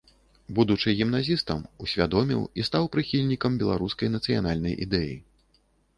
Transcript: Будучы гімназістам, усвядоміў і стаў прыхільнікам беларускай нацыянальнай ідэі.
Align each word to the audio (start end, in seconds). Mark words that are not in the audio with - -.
Будучы 0.59 0.93
гімназістам, 1.01 1.59
усвядоміў 1.87 2.41
і 2.63 2.67
стаў 2.69 2.83
прыхільнікам 2.95 3.51
беларускай 3.65 4.13
нацыянальнай 4.19 4.73
ідэі. 4.87 5.15